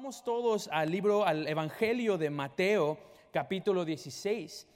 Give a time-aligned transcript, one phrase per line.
[0.00, 2.96] Vamos todos al libro, al Evangelio de Mateo,
[3.30, 4.66] capítulo 16.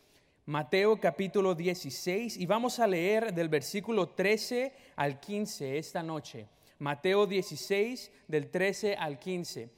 [0.45, 6.47] Mateo capítulo 16 y vamos a leer del versículo 13 al 15 esta noche.
[6.79, 9.71] Mateo 16 del 13 al 15.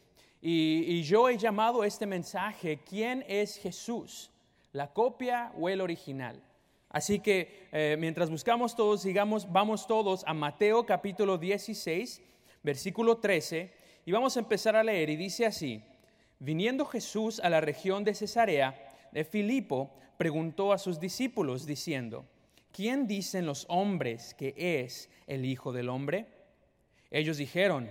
[0.42, 4.32] Y, yo he llamado este mensaje, ¿quién es Jesús?
[4.72, 6.42] ¿La copia o el original?
[6.88, 12.20] Así que eh, mientras buscamos todos, sigamos, vamos todos a Mateo capítulo 16,
[12.64, 13.75] versículo 13
[14.06, 15.82] y vamos a empezar a leer y dice así,
[16.38, 22.24] viniendo Jesús a la región de Cesarea de Filipo, preguntó a sus discípulos diciendo,
[22.70, 26.26] ¿quién dicen los hombres que es el Hijo del Hombre?
[27.10, 27.90] Ellos dijeron,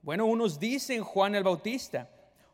[0.00, 2.08] bueno, unos dicen Juan el Bautista,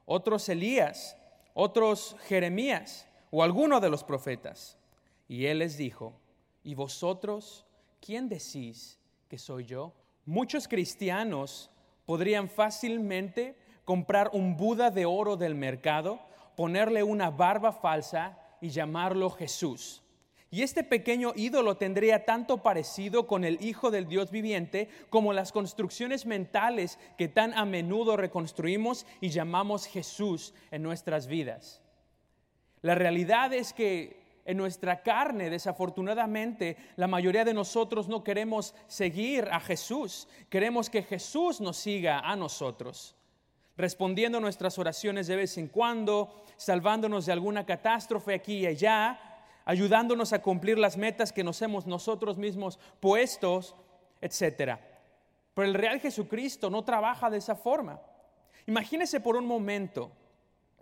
[0.05, 1.16] otros Elías,
[1.55, 4.77] otros Jeremías o alguno de los profetas.
[5.29, 6.15] Y él les dijo,
[6.65, 7.65] ¿y vosotros
[8.01, 9.93] quién decís que soy yo?
[10.27, 11.71] Muchos cristianos
[12.12, 16.21] podrían fácilmente comprar un Buda de oro del mercado,
[16.57, 20.02] ponerle una barba falsa y llamarlo Jesús.
[20.51, 25.52] Y este pequeño ídolo tendría tanto parecido con el Hijo del Dios viviente como las
[25.52, 31.80] construcciones mentales que tan a menudo reconstruimos y llamamos Jesús en nuestras vidas.
[32.83, 39.49] La realidad es que en nuestra carne, desafortunadamente, la mayoría de nosotros no queremos seguir
[39.52, 40.29] a Jesús.
[40.49, 43.15] Queremos que Jesús nos siga a nosotros,
[43.76, 49.21] respondiendo nuestras oraciones de vez en cuando, salvándonos de alguna catástrofe aquí y allá,
[49.65, 53.77] ayudándonos a cumplir las metas que nos hemos nosotros mismos puestos,
[54.21, 54.79] etc.
[55.54, 58.01] Pero el real Jesucristo no trabaja de esa forma.
[58.66, 60.10] Imagínese por un momento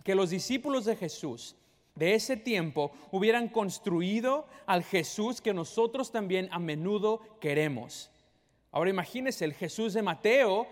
[0.03, 1.57] que los discípulos de Jesús
[1.95, 8.11] de ese tiempo hubieran construido al Jesús que nosotros también a menudo queremos.
[8.73, 10.67] Ahora imagínense, el Jesús de Mateo,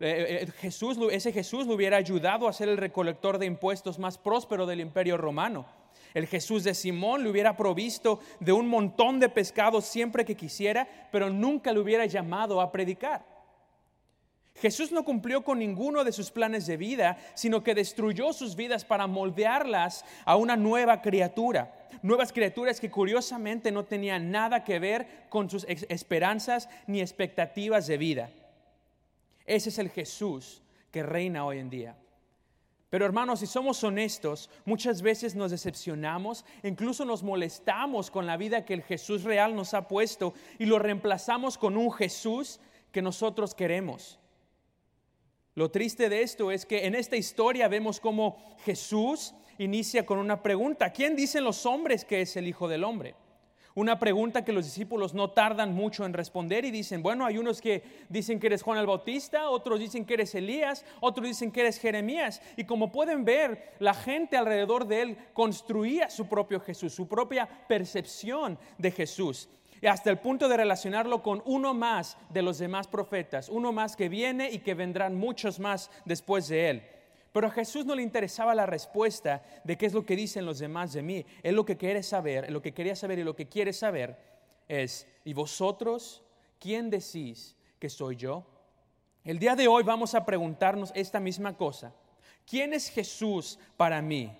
[0.00, 4.18] eh, eh, Jesús, ese Jesús le hubiera ayudado a ser el recolector de impuestos más
[4.18, 5.66] próspero del imperio romano.
[6.12, 11.08] El Jesús de Simón le hubiera provisto de un montón de pescados siempre que quisiera,
[11.12, 13.35] pero nunca le hubiera llamado a predicar.
[14.60, 18.84] Jesús no cumplió con ninguno de sus planes de vida, sino que destruyó sus vidas
[18.84, 21.74] para moldearlas a una nueva criatura.
[22.02, 27.98] Nuevas criaturas que curiosamente no tenían nada que ver con sus esperanzas ni expectativas de
[27.98, 28.30] vida.
[29.44, 31.96] Ese es el Jesús que reina hoy en día.
[32.88, 38.64] Pero hermanos, si somos honestos, muchas veces nos decepcionamos, incluso nos molestamos con la vida
[38.64, 42.60] que el Jesús real nos ha puesto y lo reemplazamos con un Jesús
[42.92, 44.18] que nosotros queremos.
[45.56, 48.36] Lo triste de esto es que en esta historia vemos cómo
[48.66, 50.92] Jesús inicia con una pregunta.
[50.92, 53.14] ¿Quién dicen los hombres que es el Hijo del Hombre?
[53.74, 57.62] Una pregunta que los discípulos no tardan mucho en responder y dicen, bueno, hay unos
[57.62, 61.62] que dicen que eres Juan el Bautista, otros dicen que eres Elías, otros dicen que
[61.62, 62.42] eres Jeremías.
[62.58, 67.48] Y como pueden ver, la gente alrededor de él construía su propio Jesús, su propia
[67.66, 69.48] percepción de Jesús
[69.84, 74.08] hasta el punto de relacionarlo con uno más de los demás profetas, uno más que
[74.08, 76.82] viene y que vendrán muchos más después de él.
[77.32, 80.58] Pero a Jesús no le interesaba la respuesta de qué es lo que dicen los
[80.58, 81.26] demás de mí.
[81.42, 84.16] Él lo que quiere saber, lo que quería saber y lo que quiere saber
[84.68, 86.22] es, ¿y vosotros
[86.58, 88.46] quién decís que soy yo?
[89.22, 91.92] El día de hoy vamos a preguntarnos esta misma cosa.
[92.46, 94.32] ¿Quién es Jesús para mí?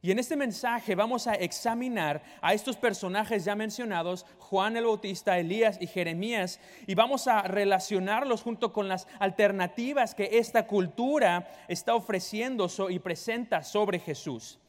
[0.00, 5.38] Y en este mensaje vamos a examinar a estos personajes ya mencionados, Juan el Bautista,
[5.38, 11.96] Elías y Jeremías, y vamos a relacionarlos junto con las alternativas que esta cultura está
[11.96, 14.60] ofreciendo y presenta sobre Jesús.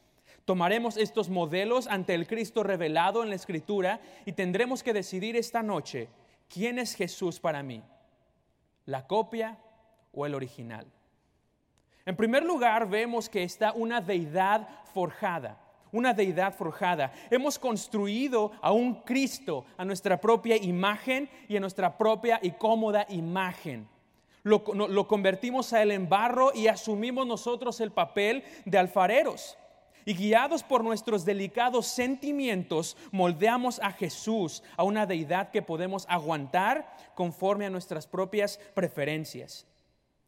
[0.44, 5.62] Tomaremos estos modelos ante el Cristo revelado en la Escritura y tendremos que decidir esta
[5.62, 6.08] noche
[6.48, 7.84] quién es Jesús para mí,
[8.84, 9.58] la copia
[10.12, 10.86] o el original.
[12.10, 15.56] En primer lugar, vemos que está una deidad forjada,
[15.92, 17.12] una deidad forjada.
[17.30, 23.06] Hemos construido a un Cristo a nuestra propia imagen y a nuestra propia y cómoda
[23.10, 23.88] imagen.
[24.42, 29.56] Lo, convertimos a él en barro y asumimos nosotros el papel de alfareros.
[30.04, 36.92] Y guiados por nuestros delicados sentimientos, moldeamos a Jesús, a una deidad que podemos aguantar
[37.14, 39.69] conforme a nuestras propias preferencias.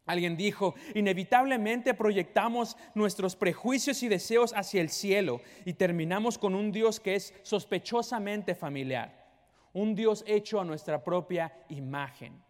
[0.04, 6.72] Alguien dijo, inevitablemente proyectamos nuestros prejuicios y deseos hacia el cielo y terminamos con un
[6.72, 9.30] Dios que es sospechosamente familiar,
[9.72, 12.42] un Dios hecho a nuestra propia imagen.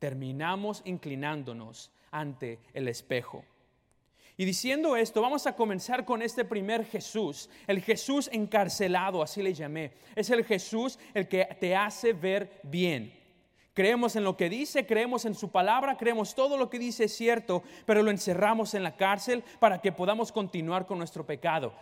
[0.00, 3.44] Terminamos inclinándonos ante el espejo.
[4.36, 9.54] Y diciendo esto, vamos a comenzar con este primer Jesús, el Jesús encarcelado, así le
[9.54, 9.92] llamé.
[10.16, 13.19] Es el Jesús el que te hace ver bien
[13.80, 17.16] Creemos en lo que dice, creemos en su palabra, creemos todo lo que dice es
[17.16, 21.72] cierto, pero lo encerramos en la cárcel para que podamos continuar con nuestro pecado.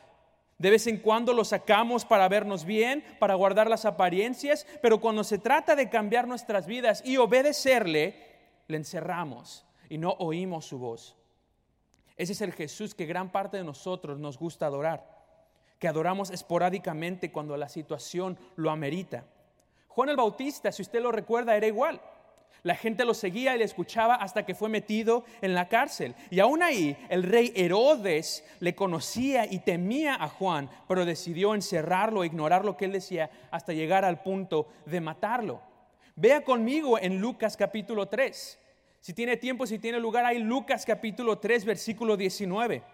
[0.58, 5.24] De vez en cuando lo sacamos para vernos bien, para guardar las apariencias, pero cuando
[5.24, 8.14] se trata de cambiar nuestras vidas y obedecerle,
[8.68, 11.16] le encerramos y no oímos su voz.
[12.16, 15.04] Ese es el Jesús que gran parte de nosotros nos gusta adorar,
[15.80, 19.24] que adoramos esporádicamente cuando la situación lo amerita.
[19.98, 22.00] Juan el Bautista, si usted lo recuerda, era igual.
[22.62, 26.14] La gente lo seguía y le escuchaba hasta que fue metido en la cárcel.
[26.30, 32.24] Y aún ahí el rey Herodes le conocía y temía a Juan, pero decidió encerrarlo,
[32.24, 35.62] ignorar lo que él decía hasta llegar al punto de matarlo.
[36.14, 38.56] Vea conmigo en Lucas capítulo 3.
[39.00, 42.84] Si tiene tiempo, si tiene lugar, hay Lucas capítulo 3, versículo 19.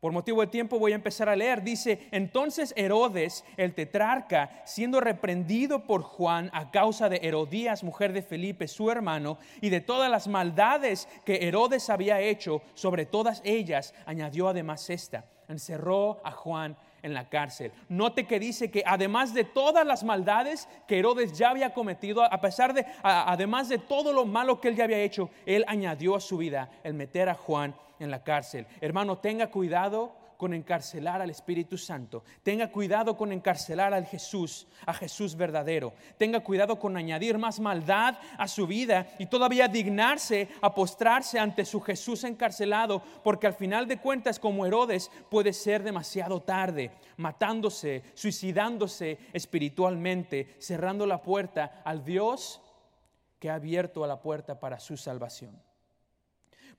[0.00, 1.62] Por motivo de tiempo voy a empezar a leer.
[1.62, 8.22] Dice, entonces Herodes, el tetrarca, siendo reprendido por Juan a causa de Herodías, mujer de
[8.22, 13.94] Felipe, su hermano, y de todas las maldades que Herodes había hecho, sobre todas ellas
[14.06, 17.72] añadió además esta, encerró a Juan en la cárcel.
[17.88, 22.40] Note que dice que además de todas las maldades que Herodes ya había cometido, a
[22.40, 26.20] pesar de, además de todo lo malo que él ya había hecho, él añadió a
[26.20, 28.66] su vida el meter a Juan en la cárcel.
[28.80, 32.24] Hermano, tenga cuidado con encarcelar al Espíritu Santo.
[32.42, 35.92] Tenga cuidado con encarcelar al Jesús, a Jesús verdadero.
[36.16, 41.66] Tenga cuidado con añadir más maldad a su vida y todavía dignarse a postrarse ante
[41.66, 48.02] su Jesús encarcelado, porque al final de cuentas, como Herodes, puede ser demasiado tarde, matándose,
[48.14, 52.62] suicidándose espiritualmente, cerrando la puerta al Dios
[53.38, 55.69] que ha abierto la puerta para su salvación.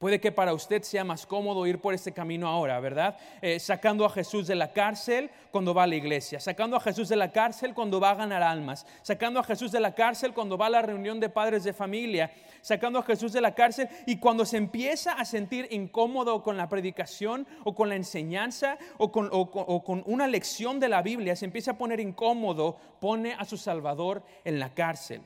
[0.01, 3.19] Puede que para usted sea más cómodo ir por este camino ahora, ¿verdad?
[3.39, 7.07] Eh, sacando a Jesús de la cárcel cuando va a la iglesia, sacando a Jesús
[7.07, 10.57] de la cárcel cuando va a ganar almas, sacando a Jesús de la cárcel cuando
[10.57, 12.31] va a la reunión de padres de familia,
[12.61, 16.67] sacando a Jesús de la cárcel y cuando se empieza a sentir incómodo con la
[16.67, 21.77] predicación o con la enseñanza o con una lección de la Biblia, se empieza a
[21.77, 25.21] poner incómodo, pone a su Salvador en la cárcel.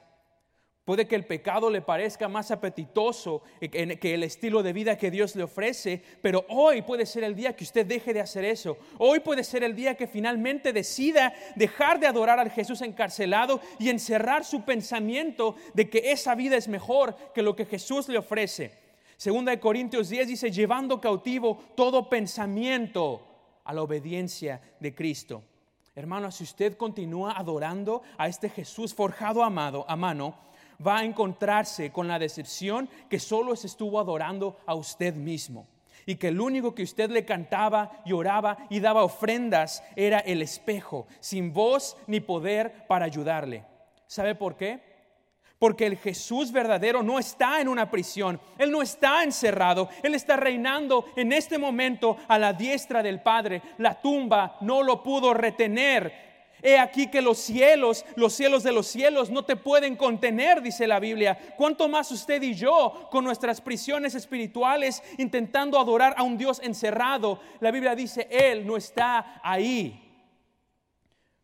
[0.86, 5.36] Puede que el pecado le parezca más apetitoso que el estilo de vida que Dios
[5.36, 8.78] le ofrece, pero hoy puede ser el día que usted deje de hacer eso.
[9.00, 13.90] Hoy puede ser el día que finalmente decida dejar de adorar al Jesús encarcelado y
[13.90, 18.78] encerrar su pensamiento de que esa vida es mejor que lo que Jesús le ofrece.
[19.18, 23.26] Segunda de Corintios 10 dice, llevando cautivo todo pensamiento
[23.64, 25.42] a la obediencia de Cristo.
[25.96, 30.36] Hermano, si usted continúa adorando a este Jesús forjado a mano,
[30.86, 35.68] va a encontrarse con la decepción que solo se estuvo adorando a usted mismo
[36.06, 41.08] y que el único que usted le cantaba, lloraba y daba ofrendas era el espejo,
[41.20, 43.66] sin voz ni poder para ayudarle.
[44.08, 44.96] ¿Sabe por qué?
[45.58, 50.36] Porque el Jesús verdadero no está en una prisión, Él no está encerrado, Él está
[50.36, 53.62] reinando en este momento a la diestra del Padre.
[53.78, 56.35] La tumba no lo pudo retener,
[56.68, 60.88] He aquí que los cielos, los cielos de los cielos no te pueden contener, dice
[60.88, 61.38] la Biblia.
[61.58, 67.40] ¿Cuánto más usted y yo con nuestras prisiones espirituales intentando adorar a un Dios encerrado?
[67.60, 70.02] La Biblia dice, Él no está ahí.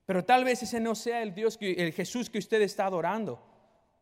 [0.07, 3.39] Pero tal vez ese no sea el Dios, el Jesús que usted está adorando.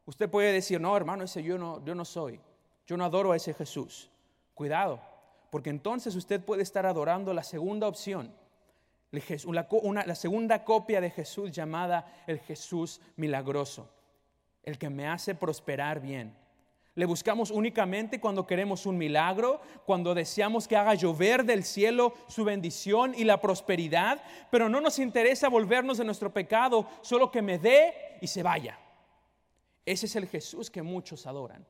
[0.06, 2.39] Usted puede decir, no, hermano, ese yo no, yo no soy.
[2.88, 4.10] Yo no adoro a ese Jesús.
[4.54, 5.01] Cuidado,
[5.50, 8.33] porque entonces usted puede estar adorando la segunda opción
[9.11, 13.89] la segunda copia de Jesús llamada el Jesús milagroso,
[14.63, 16.35] el que me hace prosperar bien.
[16.95, 22.44] Le buscamos únicamente cuando queremos un milagro, cuando deseamos que haga llover del cielo su
[22.44, 27.57] bendición y la prosperidad, pero no nos interesa volvernos de nuestro pecado, solo que me
[27.57, 28.78] dé y se vaya.
[29.85, 31.66] Ese es el Jesús que muchos adoran.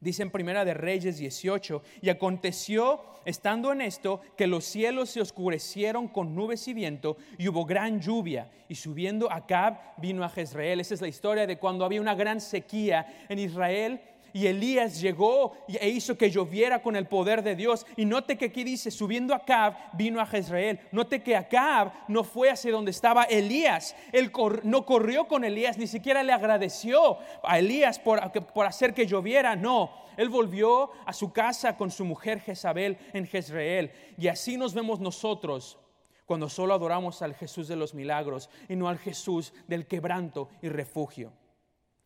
[0.00, 5.20] Dice en Primera de Reyes 18, y aconteció, estando en esto, que los cielos se
[5.20, 10.80] oscurecieron con nubes y viento, y hubo gran lluvia, y subiendo Acab vino a Jezreel.
[10.80, 14.00] Esa es la historia de cuando había una gran sequía en Israel
[14.34, 17.86] y Elías llegó e hizo que lloviera con el poder de Dios.
[17.96, 20.80] Y note que aquí dice, subiendo a Acab, vino a Jezreel.
[20.90, 23.94] Note que Acab no fue hacia donde estaba Elías.
[24.10, 24.32] Él
[24.64, 28.20] no corrió con Elías, ni siquiera le agradeció a Elías por,
[28.52, 29.54] por hacer que lloviera.
[29.54, 33.92] No, él volvió a su casa con su mujer Jezabel en Jezreel.
[34.18, 35.78] Y así nos vemos nosotros
[36.26, 40.70] cuando solo adoramos al Jesús de los milagros y no al Jesús del quebranto y
[40.70, 41.32] refugio.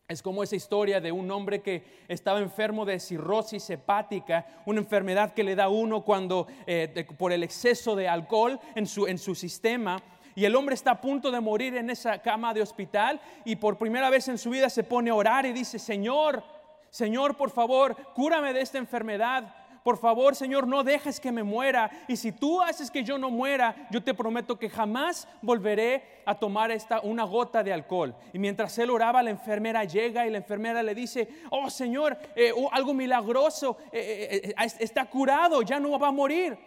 [0.09, 5.35] Es como esa historia de un hombre que estaba enfermo de cirrosis hepática, una enfermedad
[5.35, 9.35] que le da uno cuando eh, por el exceso de alcohol en su, en su
[9.35, 10.01] sistema.
[10.33, 13.77] Y el hombre está a punto de morir en esa cama de hospital y por
[13.77, 16.43] primera vez en su vida se pone a orar y dice, Señor,
[16.89, 19.53] Señor, por favor, cúrame de esta enfermedad.
[19.83, 21.89] Por favor, Señor, no dejes que me muera.
[22.07, 26.35] Y si tú haces que yo no muera, yo te prometo que jamás volveré a
[26.35, 28.15] tomar esta, una gota de alcohol.
[28.33, 32.51] Y mientras él oraba, la enfermera llega y la enfermera le dice, oh Señor, eh,
[32.71, 36.57] algo milagroso, eh, eh, está curado, ya no va a morir.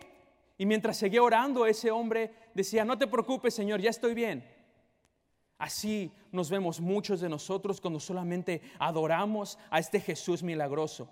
[0.56, 4.44] Y mientras seguía orando, ese hombre decía, no te preocupes, Señor, ya estoy bien.
[5.58, 11.08] Así nos vemos muchos de nosotros cuando solamente adoramos a este Jesús milagroso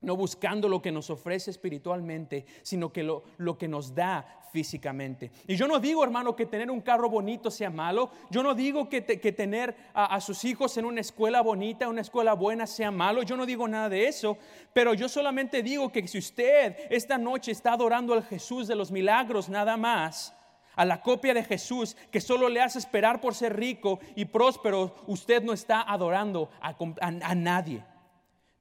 [0.00, 5.32] no buscando lo que nos ofrece espiritualmente, sino que lo, lo, que nos da físicamente.
[5.46, 8.10] Y yo no digo, hermano, que tener un carro bonito sea malo.
[8.30, 12.34] Yo no digo que, que tener a, sus hijos en una escuela bonita, una escuela
[12.34, 13.22] buena sea malo.
[13.22, 14.38] Yo no digo nada de eso.
[14.72, 18.92] Pero yo solamente digo que si usted esta noche está adorando al Jesús de los
[18.92, 20.34] milagros nada más,
[20.76, 24.94] a la copia de Jesús que solo le hace esperar por ser rico y próspero,
[25.08, 27.82] usted no está adorando a, a nadie.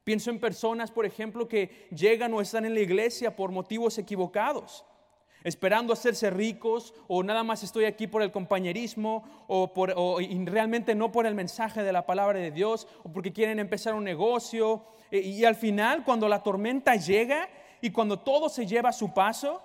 [0.07, 4.85] Pienso en personas, por ejemplo, que llegan o están en la iglesia por motivos equivocados,
[5.43, 9.93] esperando hacerse ricos o nada más estoy aquí por el compañerismo o, por,
[10.45, 14.05] realmente no por el mensaje de la palabra de Dios o porque quieren empezar un
[14.05, 14.85] negocio.
[15.11, 17.49] Y, y al final, cuando la tormenta llega
[17.81, 19.61] y cuando todo se lleva a su paso,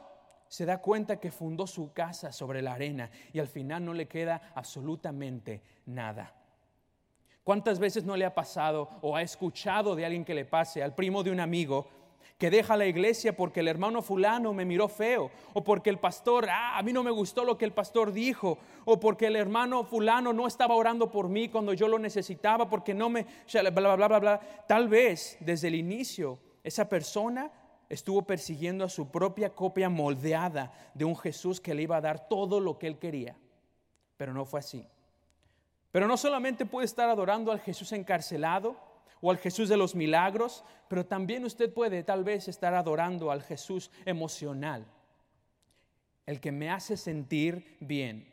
[0.48, 4.08] se da cuenta que fundó su casa sobre la arena y al final no le
[4.08, 6.41] queda absolutamente nada.
[7.44, 10.94] ¿Cuántas veces no le ha pasado o ha escuchado de alguien que le pase, al
[10.94, 11.88] primo de un amigo,
[12.38, 16.48] que deja la iglesia porque el hermano fulano me miró feo, o porque el pastor,
[16.50, 19.84] ah, a mí no me gustó lo que el pastor dijo, o porque el hermano
[19.84, 23.96] fulano no estaba orando por mí cuando yo lo necesitaba, porque no me, bla, bla,
[23.96, 24.40] bla, bla, bla.
[24.66, 27.50] Tal vez desde el inicio esa persona
[27.88, 32.28] estuvo persiguiendo a su propia copia moldeada de un Jesús que le iba a dar
[32.28, 33.36] todo lo que él quería,
[34.16, 34.86] pero no fue así.
[35.92, 38.76] Pero no solamente puede estar adorando al Jesús encarcelado
[39.20, 43.42] o al Jesús de los milagros, pero también usted puede tal vez estar adorando al
[43.42, 44.86] Jesús emocional,
[46.26, 48.32] el que me hace sentir bien.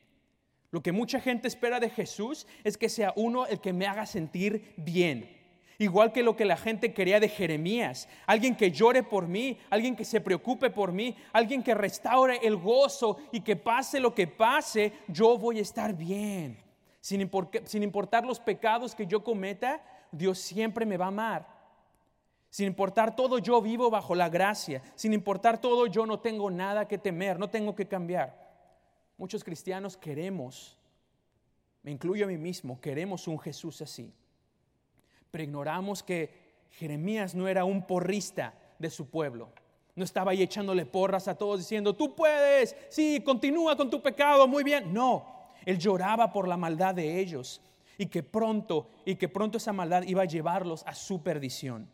[0.71, 4.05] Lo que mucha gente espera de Jesús es que sea uno el que me haga
[4.05, 5.37] sentir bien.
[5.79, 8.07] Igual que lo que la gente quería de Jeremías.
[8.27, 12.57] Alguien que llore por mí, alguien que se preocupe por mí, alguien que restaure el
[12.57, 16.68] gozo y que pase lo que pase, yo voy a estar bien.
[17.01, 21.59] Sin, importar los pecados que yo cometa, Dios siempre me va a amar.
[22.49, 24.81] Sin importar todo, yo vivo bajo la gracia.
[24.95, 28.49] Sin importar todo, yo no tengo nada que temer, no tengo que cambiar.
[29.17, 30.77] Muchos cristianos queremos,
[31.83, 34.13] me incluyo a mí mismo, queremos un Jesús así.
[35.31, 39.49] Pero ignoramos que Jeremías no era un porrista de su pueblo.
[39.95, 44.47] No estaba ahí echándole porras a todos diciendo, tú puedes, sí, continúa con tu pecado,
[44.47, 44.93] muy bien.
[44.93, 47.61] No, él lloraba por la maldad de ellos
[47.97, 51.89] y que pronto y que pronto esa maldad iba a llevarlos a su perdición.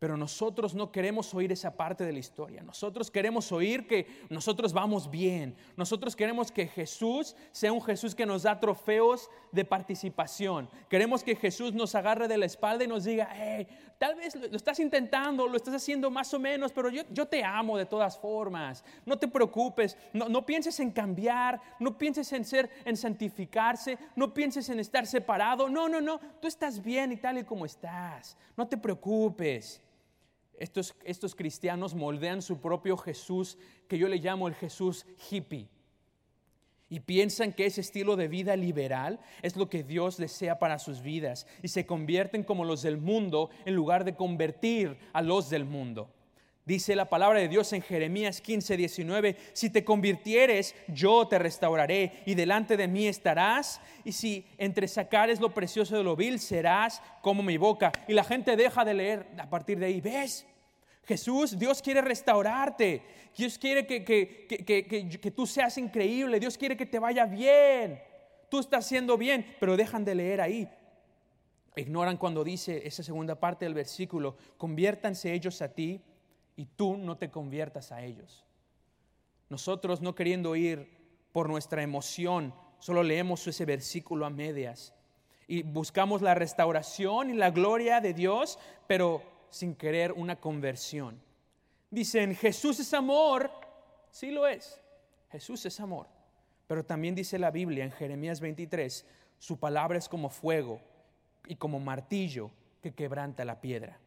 [0.00, 2.62] Pero nosotros no queremos oír esa parte de la historia.
[2.62, 5.54] Nosotros queremos oír que nosotros vamos bien.
[5.76, 10.70] Nosotros queremos que Jesús sea un Jesús que nos da trofeos de participación.
[10.88, 14.56] Queremos que Jesús nos agarre de la espalda y nos diga, hey, tal vez lo
[14.56, 18.16] estás intentando, lo estás haciendo más o menos, pero yo, yo te amo de todas
[18.16, 18.82] formas.
[19.04, 24.32] No te preocupes, no, no pienses en cambiar, no pienses en ser, en santificarse, no
[24.32, 25.68] pienses en estar separado.
[25.68, 28.38] No, no, no, tú estás bien y tal y como estás.
[28.56, 29.82] No te preocupes.
[30.60, 35.68] Estos, estos cristianos moldean su propio Jesús, que yo le llamo el Jesús hippie
[36.90, 41.00] y piensan que ese estilo de vida liberal es lo que Dios desea para sus
[41.00, 45.64] vidas y se convierten como los del mundo en lugar de convertir a los del
[45.64, 46.12] mundo.
[46.66, 52.22] Dice la palabra de Dios en Jeremías 15, 19, si te convirtieres, yo te restauraré
[52.26, 57.02] y delante de mí estarás, y si entre sacares lo precioso de lo vil, serás
[57.22, 57.92] como mi boca.
[58.06, 60.46] Y la gente deja de leer a partir de ahí, ¿ves?
[61.10, 63.02] Jesús, Dios quiere restaurarte.
[63.36, 66.38] Dios quiere que, que, tú seas increíble.
[66.38, 68.00] Dios quiere que te vaya bien.
[68.48, 70.68] Tú estás haciendo bien, pero dejan de leer ahí.
[71.74, 76.00] Ignoran cuando dice esa segunda parte del versículo, conviértanse ellos a ti
[76.54, 78.44] y tú no te conviertas a ellos.
[79.48, 80.96] Nosotros no queriendo ir
[81.32, 84.94] por nuestra emoción, solo leemos ese versículo a medias
[85.48, 91.20] y buscamos la restauración y la gloria de Dios, pero sin querer una conversión.
[91.90, 93.50] Dicen, Jesús es amor.
[94.10, 94.80] Sí lo es.
[95.30, 96.06] Jesús es amor.
[96.66, 99.04] Pero también dice la Biblia en Jeremías 23,
[99.38, 100.80] su palabra es como fuego
[101.46, 103.98] y como martillo que quebranta la piedra.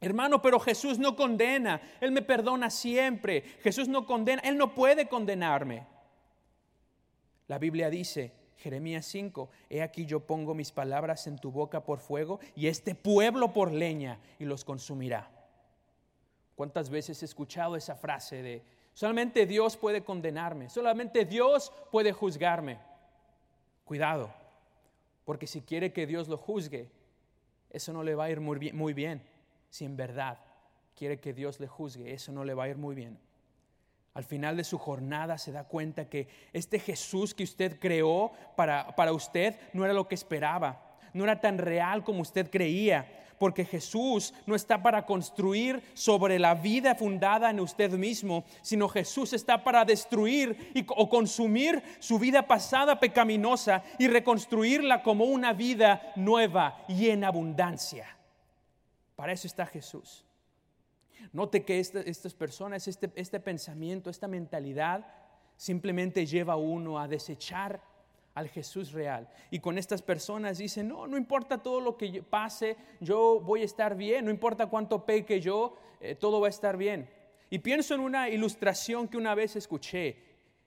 [0.00, 3.42] Hermano, pero Jesús no condena, Él me perdona siempre.
[3.62, 5.86] Jesús no condena, Él no puede condenarme.
[7.48, 12.00] La Biblia dice, Jeremías 5, he aquí yo pongo mis palabras en tu boca por
[12.00, 15.30] fuego y este pueblo por leña y los consumirá.
[16.56, 18.62] ¿Cuántas veces he escuchado esa frase de,
[18.92, 22.78] solamente Dios puede condenarme, solamente Dios puede juzgarme?
[23.84, 24.34] Cuidado,
[25.24, 26.90] porque si quiere que Dios lo juzgue,
[27.70, 29.22] eso no le va a ir muy bien, muy bien.
[29.70, 30.38] Si en verdad
[30.96, 33.20] quiere que Dios le juzgue, eso no le va a ir muy bien.
[34.14, 38.94] Al final de su jornada se da cuenta que este Jesús que usted creó para,
[38.96, 43.06] para usted no era lo que esperaba, no era tan real como usted creía,
[43.38, 49.32] porque Jesús no está para construir sobre la vida fundada en usted mismo, sino Jesús
[49.32, 56.12] está para destruir y, o consumir su vida pasada pecaminosa y reconstruirla como una vida
[56.16, 58.16] nueva y en abundancia.
[59.16, 60.24] Para eso está Jesús.
[61.32, 65.06] Note que estas personas, este, este pensamiento, esta mentalidad,
[65.56, 67.82] simplemente lleva a uno a desechar
[68.34, 69.28] al Jesús real.
[69.50, 73.64] Y con estas personas dicen, no, no importa todo lo que pase, yo voy a
[73.64, 77.10] estar bien, no importa cuánto peque yo, eh, todo va a estar bien.
[77.50, 80.16] Y pienso en una ilustración que una vez escuché.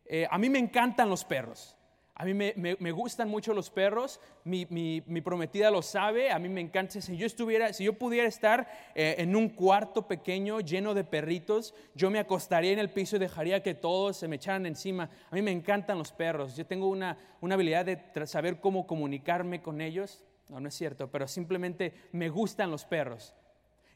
[0.06, 1.78] Eh, a mí me encantan los perros.
[2.16, 7.02] A mí me, gustan mucho los perros, mi, prometida lo sabe, a mí me encanta.
[7.02, 11.74] Si yo estuviera, si yo pudiera estar eh, en un cuarto pequeño lleno de perritos,
[11.96, 15.10] yo me acostaría en el piso y dejaría que todos se me echaran encima.
[15.32, 19.62] A mí me encantan los perros, yo tengo una, una habilidad de saber cómo comunicarme
[19.62, 20.24] con ellos.
[20.50, 23.34] No, no es cierto, pero simplemente me gustan los perros.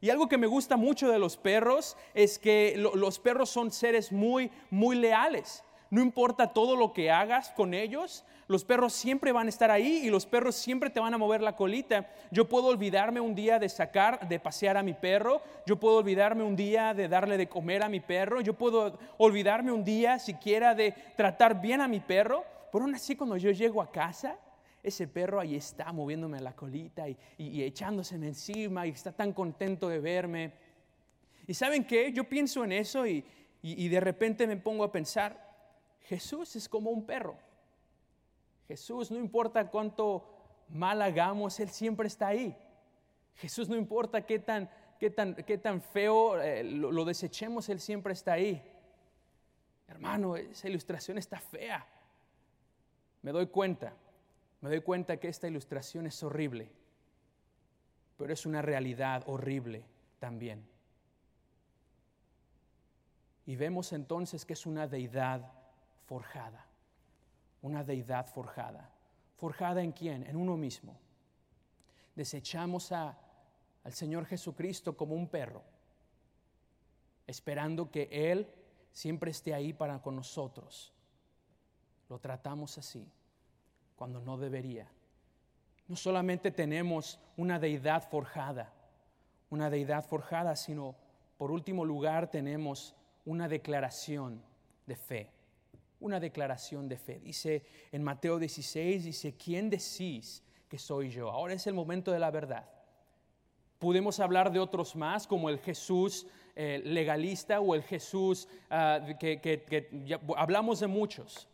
[0.02, 4.12] Y algo que me gusta mucho de los perros es que los perros son seres
[4.12, 5.64] muy, muy leales.
[5.96, 10.02] No importa todo lo que hagas con ellos, los perros siempre van a estar ahí
[10.04, 12.10] y los perros siempre te van a mover la colita.
[12.32, 16.44] Yo puedo olvidarme un día de sacar, de pasear a mi perro, yo puedo olvidarme
[16.44, 20.76] un día de darle de comer a mi perro, yo puedo olvidarme un día siquiera
[20.76, 24.36] de tratar bien a mi perro, pero aún así cuando yo llego a casa,
[24.84, 29.88] ese perro ahí está moviéndome la colita y, y, echándose encima y está tan contento
[29.88, 30.52] de verme.
[31.48, 33.24] Y saben qué, yo pienso en eso y
[33.62, 35.46] de repente me pongo a pensar,
[36.06, 37.38] Jesús es como un perro.
[38.68, 40.28] Jesús, no importa cuánto
[40.70, 42.56] mal hagamos, Él siempre está ahí.
[43.36, 47.80] Jesús, no importa qué tan, qué tan, qué tan feo eh, lo, lo desechemos, Él
[47.80, 48.64] siempre está ahí.
[49.88, 51.86] Hermano, esa ilustración está fea.
[53.22, 53.94] Me doy cuenta,
[54.62, 56.72] me doy cuenta que esta ilustración es horrible,
[58.18, 59.86] pero es una realidad horrible
[60.20, 60.68] también.
[63.48, 65.65] Y vemos entonces que es una deidad
[66.06, 66.66] forjada,
[67.62, 68.90] una deidad forjada.
[69.36, 70.24] ¿Forjada en quién?
[70.24, 70.98] En uno mismo.
[72.16, 73.18] Desechamos a,
[73.84, 75.64] al Señor Jesucristo como un perro,
[77.28, 78.48] esperando que Él
[78.92, 80.94] siempre esté ahí para con nosotros.
[82.08, 83.12] Lo tratamos así,
[83.96, 84.88] cuando no debería.
[85.88, 88.74] No solamente tenemos una deidad forjada,
[89.50, 90.96] una deidad forjada, sino
[91.38, 94.42] por último lugar tenemos una declaración
[94.86, 95.35] de fe
[96.00, 97.20] una declaración de fe.
[97.20, 101.30] Dice en Mateo 16, dice, ¿quién decís que soy yo?
[101.30, 102.70] Ahora es el momento de la verdad.
[103.80, 109.90] Podemos hablar de otros más, como el Jesús eh, legalista o el Jesús ah, que,
[110.38, 111.48] hablamos de muchos.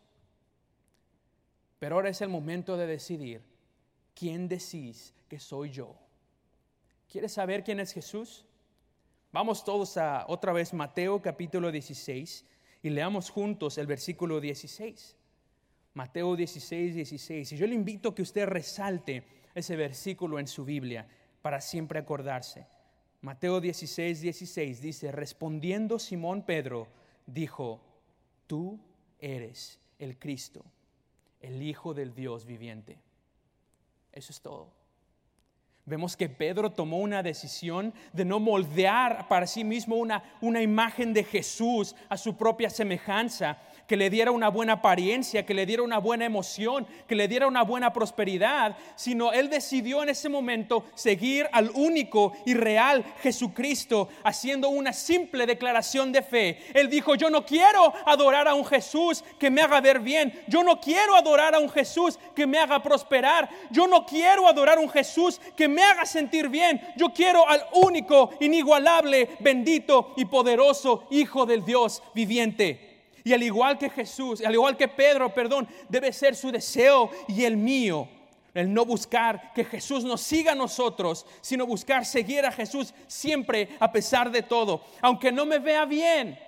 [1.78, 3.42] Pero ahora es el momento de decidir,
[4.14, 5.96] ¿quién decís que soy yo?
[7.10, 8.46] ¿Quieres saber quién es Jesús?
[9.32, 12.44] Vamos todos a otra vez Mateo capítulo 16
[12.82, 15.16] y leamos juntos el versículo 16.
[15.94, 17.52] Mateo 16, 16.
[17.52, 21.06] Y yo le invito a que usted resalte ese versículo en su Biblia
[21.42, 22.66] para siempre acordarse.
[23.20, 26.88] Mateo 16, 16 dice, respondiendo Simón Pedro,
[27.26, 27.80] dijo,
[28.46, 28.80] tú
[29.20, 30.64] eres el Cristo,
[31.40, 32.98] el Hijo del Dios viviente.
[34.12, 34.81] Eso es todo.
[35.84, 41.12] Vemos que Pedro tomó una decisión de no moldear para sí mismo una, una imagen
[41.12, 45.82] de Jesús a su propia semejanza, que le diera una buena apariencia, que le diera
[45.82, 50.84] una buena emoción, que le diera una buena prosperidad, sino él decidió en ese momento
[50.94, 56.58] seguir al único y real Jesucristo, haciendo una simple declaración de fe.
[56.74, 60.62] Él dijo, yo no quiero adorar a un Jesús que me haga ver bien, yo
[60.62, 64.80] no quiero adorar a un Jesús que me haga prosperar, yo no quiero adorar a
[64.80, 71.08] un Jesús que me haga sentir bien, yo quiero al único, inigualable, bendito y poderoso
[71.10, 72.92] Hijo del Dios viviente.
[73.24, 77.44] Y al igual que Jesús, al igual que Pedro, perdón, debe ser su deseo y
[77.44, 78.08] el mío.
[78.54, 83.70] El no buscar que Jesús nos siga a nosotros, sino buscar seguir a Jesús siempre
[83.80, 84.82] a pesar de todo.
[85.00, 86.38] Aunque no me vea bien,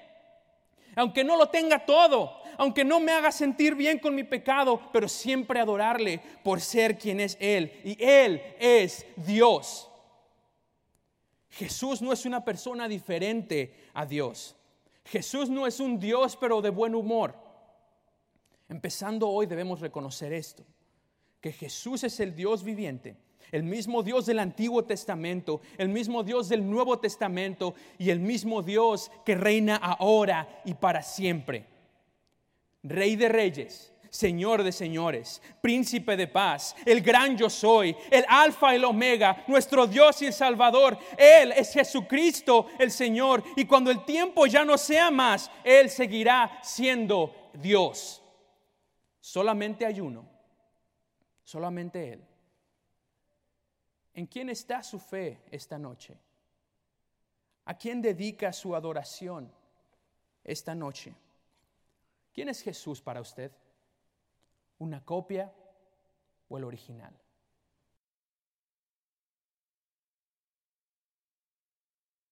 [0.97, 5.09] aunque no lo tenga todo, aunque no me haga sentir bien con mi pecado, pero
[5.09, 7.73] siempre adorarle por ser quien es Él.
[7.85, 9.91] Y Él es Dios.
[11.51, 14.57] Jesús no es una persona diferente a Dios.
[15.05, 17.35] Jesús no es un Dios pero de buen humor.
[18.69, 20.65] Empezando hoy debemos reconocer esto,
[21.41, 23.17] que Jesús es el Dios viviente,
[23.53, 28.63] el mismo Dios del Antiguo Testamento, el mismo Dios del Nuevo Testamento y el mismo
[28.63, 31.67] Dios que reina ahora y para siempre.
[32.85, 38.73] Rey de reyes, Señor de señores, príncipe de paz, el gran yo soy, el alfa
[38.73, 40.97] y el omega, nuestro Dios y el Salvador.
[41.19, 46.61] Él es Jesucristo el Señor y cuando el tiempo ya no sea más, Él seguirá
[46.63, 48.23] siendo Dios.
[49.19, 50.29] Solamente hay uno,
[51.43, 52.25] solamente Él.
[54.15, 56.17] ¿En quién está su fe esta noche?
[57.65, 59.51] ¿A quién dedica su adoración
[60.45, 61.15] esta noche?
[62.35, 63.51] ¿Quién es Jesús para usted?
[64.79, 65.53] una copia
[66.49, 67.15] o el original.